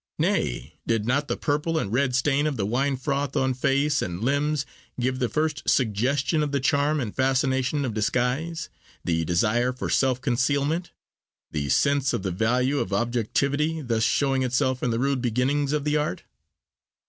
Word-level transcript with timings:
Nay, 0.17 0.79
did 0.87 1.05
not 1.05 1.27
the 1.27 1.37
purple 1.37 1.77
and 1.77 1.93
red 1.93 2.15
stain 2.15 2.47
of 2.47 2.57
the 2.57 2.65
wine 2.65 2.97
froth 2.97 3.35
on 3.37 3.53
face 3.53 4.01
and 4.01 4.19
limbs 4.23 4.65
give 4.99 5.19
the 5.19 5.29
first 5.29 5.61
suggestion 5.69 6.41
of 6.41 6.51
the 6.51 6.59
charm 6.59 6.99
and 6.99 7.15
fascination 7.15 7.85
of 7.85 7.93
disguise—the 7.93 9.25
desire 9.25 9.71
for 9.71 9.91
self 9.91 10.19
concealment, 10.19 10.89
the 11.51 11.69
sense 11.69 12.13
of 12.13 12.23
the 12.23 12.31
value 12.31 12.79
of 12.79 12.91
objectivity 12.91 13.79
thus 13.81 14.01
showing 14.01 14.41
itself 14.41 14.81
in 14.81 14.89
the 14.89 14.97
rude 14.97 15.21
beginnings 15.21 15.71
of 15.71 15.83
the 15.83 15.97
art? 15.97 16.23